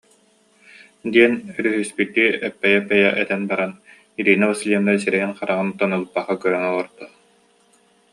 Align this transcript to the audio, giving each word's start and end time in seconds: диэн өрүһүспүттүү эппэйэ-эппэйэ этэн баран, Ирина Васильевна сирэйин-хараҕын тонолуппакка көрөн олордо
диэн 1.13 1.33
өрүһүспүттүү 1.57 2.27
эппэйэ-эппэйэ 2.47 3.09
этэн 3.21 3.41
баран, 3.49 3.71
Ирина 4.19 4.45
Васильевна 4.51 4.93
сирэйин-хараҕын 5.03 5.69
тонолуппакка 5.79 6.35
көрөн 6.43 6.63
олордо 6.71 7.05